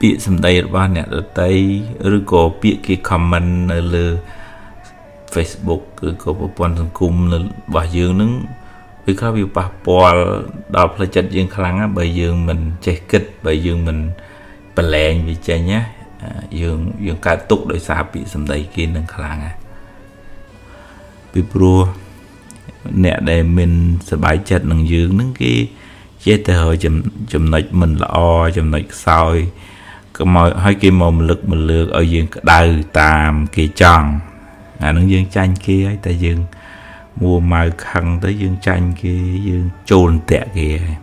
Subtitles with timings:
[0.00, 1.52] ពាក្យសម្ដីរបស់អ្នកដតី
[2.16, 4.06] ឬក៏ពាក្យគេ comment នៅលើ
[5.34, 7.34] Facebook ឬក៏ប្រព័ន្ធសង្គមរ
[7.74, 8.32] បស់យើងនឹង
[9.04, 10.20] វាខ្លះវាប៉ះពាល់
[10.76, 13.98] ដល់ផ្លូវចិត្តយើងខ្លាំងណាបើយើងមិនចេះគិតបើយើងមិន
[14.76, 15.80] ប្រឡែងវាចេញណា
[16.60, 19.52] យើងយើងកើតទុកដោយសារពាក្យសម្ដីគេនឹងខ្លាំងណា
[21.32, 21.80] ពីព្រោះ
[23.03, 23.71] អ្នកដែលមាន
[24.11, 25.53] សบายចិត្តនឹងយើងនឹងគេ
[26.25, 26.65] ចេះតែរ
[27.33, 28.17] ចំណុចមិនល្អ
[28.57, 29.35] ចំណុចខ្សោយ
[30.17, 32.61] ក៏មកឲ្យគេមកម្លឹកមលើកឲ្យយើងក្តៅ
[33.01, 34.09] តាមគេចង់
[34.83, 36.39] អានឹងយើងចាញ់គេហើយតែយើង
[37.21, 39.15] មួម៉ៅខឹងទៅយើងចាញ់គេ
[39.49, 40.97] យើងចូលតាក់គេហើយ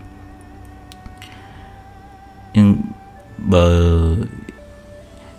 [2.55, 2.69] យើង
[3.53, 3.67] បើ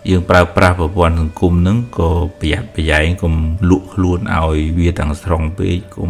[0.10, 3.34] យើងប្រើប្រាស់ប្រព័ន្ធសង្គមហ្នឹងក៏ប្រយ័ត្នប្រយែងកុំ
[3.70, 6.10] លក់ខ្លួនឲ្យវាទាំងស្រុងពេកកុំ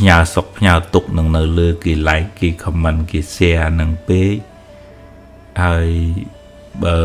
[0.00, 4.34] ផ្ញើសុកផ្ញើទុកនឹងនៅលើគេ like គេ comment គេ share នឹងពេក
[5.62, 5.88] ហើយ
[6.84, 7.00] បើ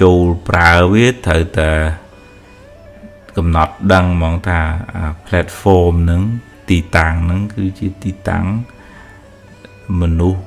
[0.00, 1.70] ចូលប្រើវាត្រូវតែ
[3.36, 4.60] កំណត់ដឹងហ្មងថា
[5.26, 6.22] platform ហ្នឹង
[6.70, 8.44] ទីតាំងហ្នឹងគឺជាទីតាំង
[10.00, 10.42] មនុស្ស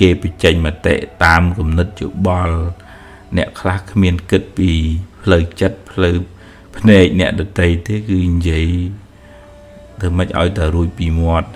[0.00, 0.94] គេបញ្ចេញមតិ
[1.24, 2.58] តាមគំនិតយោបល់
[3.36, 4.70] អ្នកខ្លះគ្មានគិតពី
[5.22, 6.16] ផ្លូវចិត្តផ្លូវ
[6.76, 8.68] ភ្នែកអ្នកដតីទេគឺនិយាយ
[10.00, 11.48] ធ្វើម៉េចឲ្យតែរួចពីមាត់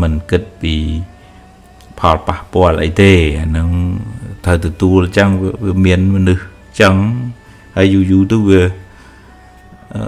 [0.00, 0.74] មិនគិតពី
[1.98, 3.68] ផលប៉ះពាល់អីទេអានឹង
[4.44, 5.28] ត្រូវទទួលអញ្ចឹង
[5.66, 6.94] វាមានមនុស្សអញ្ចឹង
[7.76, 8.62] ហើយយូរយូរទៅវា
[9.94, 10.02] អឺ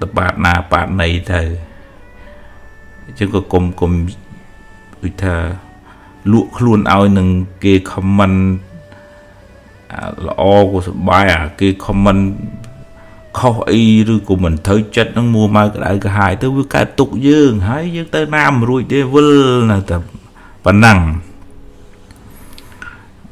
[0.00, 1.40] តបាតណាបាតណីទៅ
[3.06, 3.92] អញ្ចឹងក៏គុំគុំ
[5.02, 5.36] ដូចថា
[6.32, 7.28] លក់ខ្លួនឲ្យនឹង
[7.64, 8.32] គេខមមិន
[10.26, 12.16] ល្អក៏សបាយអាគេខមមិន
[13.38, 13.82] ខុសអី
[14.14, 19.30] ឬក៏មិនត្រូវចិត្តនឹងមួម៉ៅក្តៅក្រហាយទៅវាកើតទុកយើងហើយយើងទៅណាមិនរួចទេវិល
[19.70, 19.96] នៅតែ
[20.64, 20.98] ប៉ុណ្ណឹង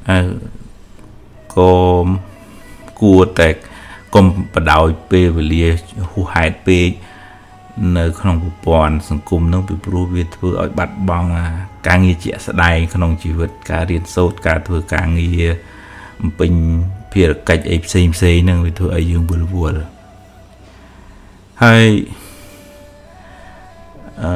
[0.09, 0.19] អើ
[1.57, 1.73] ក៏
[3.01, 3.49] គួរតែ
[4.15, 5.67] កុំបដោយពេលវេលា
[6.11, 6.89] ហួសហេតុពេក
[7.97, 11.29] នៅ ក្នុងប្រព័ន្ធសង្គមនឹងពីព្រោះវាធ្វើឲ្យបាត់បង់
[11.87, 15.47] ការងារជាក់ស្ដែងក្នុងជីវិតការរៀនសូត្រការធ្វើការងារ
[16.21, 16.53] បំពេញ
[17.13, 19.83] ភារកិច្ចអីផ្សេងផ្សេងហ្នឹងវាធ្វើឲ្យយើងវល់វល់
[21.65, 21.87] ហើយ
[24.23, 24.31] អឺ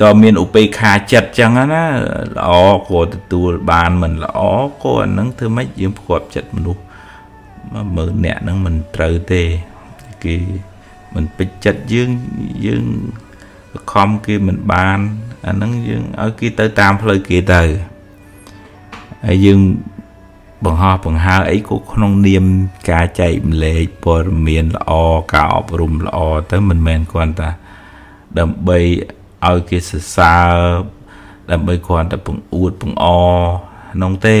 [0.00, 1.84] តើមានឧបេក្ខាចិត្តចឹងណា
[2.36, 2.50] ល្អ
[2.88, 4.40] ក៏ទទួលបានមិនល្អ
[4.82, 6.82] ក៏អានឹងធ្វើម៉េចយើងផ្គប់ចិត្តមនុស្ស
[7.96, 9.42] មើលអ្នកហ្នឹងមិនត្រូវទេ
[10.24, 10.36] គេ
[11.14, 12.10] មិនពេចចិត្តយើង
[12.66, 12.84] យើង
[13.72, 14.98] បខំគេមិនបាន
[15.46, 17.62] អាហ្នឹងយើងឲ្យគេទៅតាមផ្លូវគេទៅ
[19.26, 19.60] ហើយយើង
[20.64, 22.44] បង្ហោះបង្ហើអីក៏ក្នុងនាម
[22.90, 24.92] ការចែកម្លែកព័ត៌មានល្អ
[25.34, 26.18] ការអប់រំល្អ
[26.52, 27.50] ទៅមិនមែនគ្រាន់តែ
[28.38, 28.78] ដើម្បី
[29.46, 30.54] ឲ្យគេសរសើរ
[31.50, 33.06] ដើម្បីគ្រាន់តែបង្អួតបង្អ
[33.92, 34.38] ក្នុងទេ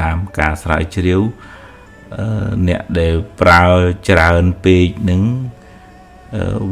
[0.00, 1.20] តាមការស្រាវជ្រាវ
[2.68, 3.64] អ្នកដែលប្រើ
[4.08, 5.22] ច្រើនពេកនឹង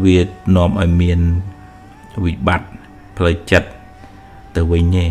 [0.05, 0.21] វា
[0.57, 1.21] នាំឲ្យមាន
[2.25, 2.69] វិបត្តិ
[3.17, 3.69] ផ្លូវចិត្ត
[4.57, 5.07] ទៅវិញទេ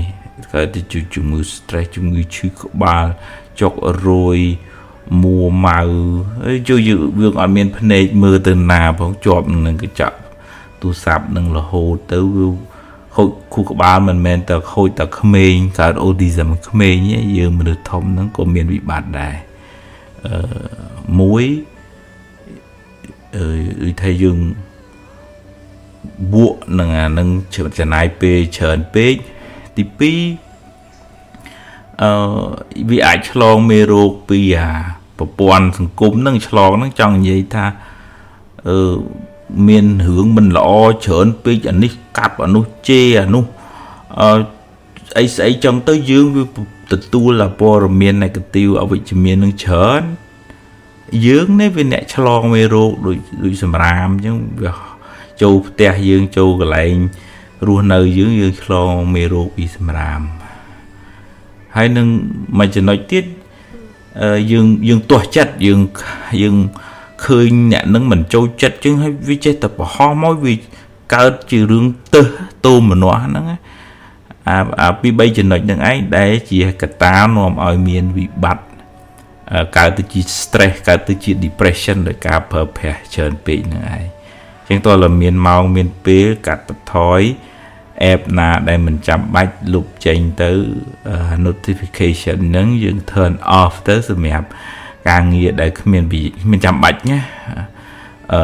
[0.54, 3.06] កើតទៅជំងឺ stress ជំងឺឈឺក្បាល
[3.60, 3.74] ចុក
[4.08, 4.40] រយ
[5.24, 5.80] មួម៉ៅ
[6.44, 6.96] ហើយជួយយើ
[7.32, 10.18] ងអត់មានភ្នែកមើលទៅណាផងជាប់នឹងកញ្ចក់
[10.82, 12.48] ទូរស័ព្ទនឹងរហូតទៅវា
[13.16, 19.36] ខូចខួរក្បាលមិនមែនតែខូចតែក្មេងកើតអូទីសឹមក្មេងទេយើងមនុស្សធំហ្នឹងក៏មានវិបត្តិដែរ
[20.26, 20.38] អឺ
[21.20, 21.46] មួយ
[23.36, 24.38] អឺថាយើង
[26.34, 27.28] បួកនឹងអានឹង
[27.80, 29.16] ចំណាយពេលច្រើនពេក
[29.78, 30.02] ទី2
[32.04, 32.12] អឺ
[32.90, 34.72] វាអាចឆ្លងមេរោគពីអា
[35.18, 37.66] ប្រព័ន្ធសង្គមនឹងឆ្លងនឹងចង់និយាយថា
[38.68, 38.98] អឺ
[39.68, 40.70] មានរឿងមិនល្អ
[41.06, 43.44] ច្រើនពេកអានេះកាប់អានោះជេរអានោះ
[44.22, 44.30] អឺ
[45.18, 46.44] អីស្អីចឹងទៅយើងវា
[46.94, 50.02] ទទួលព័ត៌មាន negative អវិជ្ជមាននឹងច្រើន
[51.28, 54.74] យើងនេះវាអ្នកឆ្លងមេរោគដូចដូចសម្រាមអញ្ចឹងវា
[55.42, 56.96] ចូលផ្ទះយើងចូលកន្លែង
[57.66, 60.22] រស់នៅយើងយើងឆ្លងមេរោគពីសម្រាម
[61.76, 62.08] ហើយនឹង
[62.58, 63.26] មួយចំណុចទៀត
[64.52, 65.80] យើងយើងទាស់ចិត្តយើង
[66.42, 66.56] យើង
[67.26, 70.54] ឃើញអ្នកនឹងមិនចូលចិត្តជាងហើយវាចេះតែប្រហោះមកវា
[71.16, 72.26] កើតជារឿងទឹះ
[72.66, 73.58] តូមម្នាស់ហ្នឹងអា
[74.82, 78.66] អាពី3ចំណុចហ្នឹងឯងដែលជាកត្តានាំឲ្យមានវិបត្តិ
[79.78, 84.17] កើតទៅជា stress កើតទៅជា depression ដោយការប្រើប្រាស់ច្រើនពេកហ្នឹងឯង
[84.68, 87.22] ជាងតើមានម៉ោងមានពេលកាត់បន្ថយ
[88.12, 90.52] app ណាដែលមិនចាំបាច់លុបចេញទៅ
[91.46, 94.48] notification ហ្នឹងយើង turn off ទៅសម្រាប់
[95.10, 96.04] ការងារដែលគ្មាន
[96.44, 97.20] គ្មានចាំបាច់ណា
[98.34, 98.42] អឺ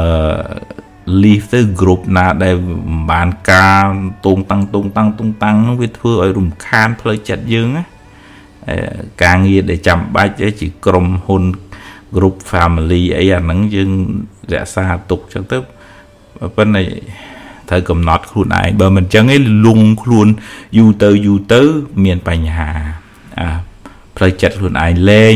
[1.22, 3.86] leave ទៅ group ណាដែលមិនបានការ
[4.25, 7.84] តូងតាំងតូងតាំងតូងតាំងវាធ្វើឲ្យរំខានផ្លូវចិត្តយើងណា
[9.24, 11.44] ការងារដែលចាំបាច់ជាក្រុមហ៊ុន
[12.16, 13.92] group family អីអាហ្នឹងយើង
[14.54, 15.58] រក្សាទុកចឹងទៅ
[16.56, 16.83] ប៉ុន្តែ
[17.69, 20.27] ត្រូវកំណត់ខ្លួនឯងបើមិនចឹងឯងលងខ្លួន
[20.77, 21.62] យូរទៅយូរទៅ
[22.03, 22.69] មានបញ្ហា
[23.39, 23.47] អា
[24.18, 25.33] ផ្លូវចិត្តខ្លួនឯងលែង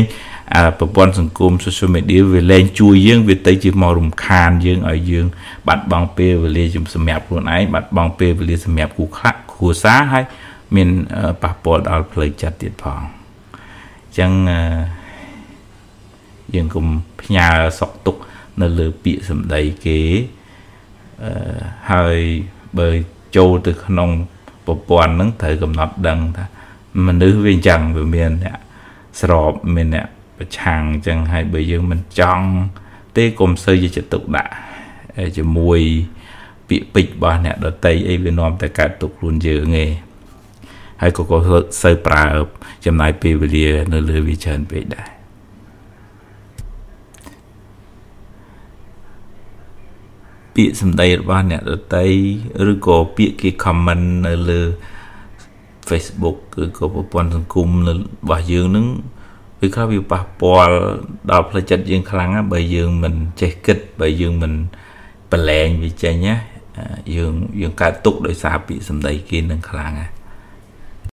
[0.54, 5.26] អាប្រព័ន្ធសង្គម social media វាលែងជួយយើងវាទៅជាមករំខានយើងឲ្យយើង
[5.68, 10.24] បាត់បង់ពេលវេលាជំសម្រាប់ខ្លួនឯងបាត់បង់ពេលវេលាសម្រាប់គូខ្លះគ្រួសារហើយ
[10.76, 10.88] មាន
[11.42, 14.30] ប៉ះពាល់ដល់ផ្លូវចិត្តទៀតផងអញ្ចឹង
[16.54, 16.86] យើងកុំ
[17.22, 17.46] ផ្ញើ
[17.78, 18.16] សក់ទុក
[18.60, 20.37] នៅលើពាក្យសម្ដីគេអឺ
[21.92, 22.18] ហើយ
[22.78, 22.88] បើ
[23.36, 24.10] ចូលទៅក្នុង
[24.66, 26.44] ប្រព័ន្ធហ្នឹងត្រូវកំណត់ដឹងថា
[27.06, 28.58] មនុស្សវាអញ្ចឹងវាមានអ្នក
[29.20, 30.06] ស្របមានអ្នក
[30.38, 32.46] ប្រឆាំងអញ្ចឹងហើយបើយើងមិនចង់
[33.16, 34.52] ទេកុំសូវយកចិត្តទុកដាក់
[35.36, 35.80] ជាមួយ
[36.68, 39.90] ពាក្យពេចន៍របស់អ្នកដតីអីវានាំតែកើតទុកខ្លួនយើងឯង
[41.00, 41.36] ហើយក៏ក៏
[41.82, 42.24] សូវប្រើ
[42.86, 45.17] ចំណាយពេលវេលានៅលើវាច្រើនពេកដែរ
[50.58, 52.06] ពាក្យសម្ដីរបស់អ្នកដតី
[52.70, 54.60] ឬក៏ពាក្យគេ comment នៅលើ
[55.88, 57.90] Facebook ឬក៏ប្រព័ន្ធសង្គមរ
[58.28, 58.86] បស់យើងនឹង
[59.60, 60.74] វាខ្លះវាប៉ះពាល់
[61.30, 64.52] ដល់ផ្លូវចិត្តយើងខ្លាំងណាបើយើងមិនចេះគិតបើយើងមិន
[65.32, 66.36] ប្រឡែងវាចេញណា
[67.16, 70.17] យើងយើងកើតទុកដោយសារពាក្យសម្ដីគេនឹងខ្លាំងណា